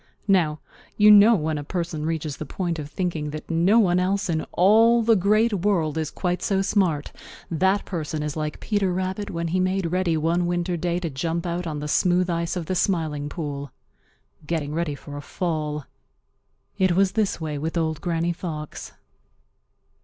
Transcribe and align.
Now, 0.27 0.61
you 0.97 1.11
know 1.11 1.35
when 1.35 1.59
a 1.59 1.63
person 1.63 2.07
reaches 2.07 2.37
the 2.37 2.43
point 2.47 2.79
of 2.79 2.89
thinking 2.89 3.29
that 3.29 3.51
no 3.51 3.77
one 3.77 3.99
else 3.99 4.31
in 4.31 4.43
all 4.51 5.03
the 5.03 5.15
Great 5.15 5.53
World 5.53 5.95
is 5.95 6.09
quite 6.09 6.41
so 6.41 6.63
smart, 6.63 7.11
that 7.51 7.85
person 7.85 8.23
is 8.23 8.35
like 8.35 8.59
Peter 8.59 8.91
Rabbit 8.91 9.29
when 9.29 9.49
he 9.49 9.59
made 9.59 9.91
ready 9.91 10.17
one 10.17 10.47
winter 10.47 10.75
day 10.75 10.97
to 11.01 11.11
jump 11.11 11.45
out 11.45 11.67
on 11.67 11.81
the 11.81 11.87
smooth 11.87 12.31
ice 12.31 12.55
of 12.55 12.65
the 12.65 12.73
Smiling 12.73 13.29
Pool,—getting 13.29 14.73
ready 14.73 14.95
for 14.95 15.17
a 15.17 15.21
fall. 15.21 15.85
It 16.79 16.93
was 16.93 17.11
this 17.11 17.39
way 17.39 17.59
with 17.59 17.77
Old 17.77 18.01
Granny 18.01 18.33
Fox. 18.33 18.93